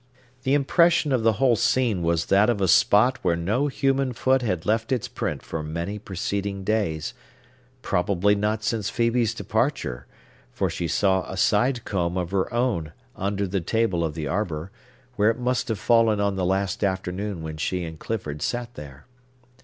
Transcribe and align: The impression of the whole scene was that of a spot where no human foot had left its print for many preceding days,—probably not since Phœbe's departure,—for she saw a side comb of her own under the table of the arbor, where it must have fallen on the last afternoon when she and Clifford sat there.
The 0.41 0.55
impression 0.55 1.11
of 1.11 1.21
the 1.21 1.33
whole 1.33 1.55
scene 1.55 2.01
was 2.01 2.25
that 2.25 2.49
of 2.49 2.59
a 2.59 2.67
spot 2.67 3.19
where 3.21 3.35
no 3.35 3.67
human 3.67 4.13
foot 4.13 4.41
had 4.41 4.65
left 4.65 4.91
its 4.91 5.07
print 5.07 5.43
for 5.43 5.61
many 5.61 5.99
preceding 5.99 6.63
days,—probably 6.63 8.33
not 8.33 8.63
since 8.63 8.89
Phœbe's 8.89 9.35
departure,—for 9.35 10.69
she 10.71 10.87
saw 10.87 11.29
a 11.31 11.37
side 11.37 11.85
comb 11.85 12.17
of 12.17 12.31
her 12.31 12.51
own 12.51 12.93
under 13.15 13.45
the 13.45 13.61
table 13.61 14.03
of 14.03 14.15
the 14.15 14.25
arbor, 14.25 14.71
where 15.17 15.29
it 15.29 15.37
must 15.37 15.67
have 15.67 15.77
fallen 15.77 16.19
on 16.19 16.35
the 16.35 16.45
last 16.47 16.83
afternoon 16.83 17.43
when 17.43 17.57
she 17.57 17.83
and 17.83 17.99
Clifford 17.99 18.41
sat 18.41 18.73
there. 18.73 19.05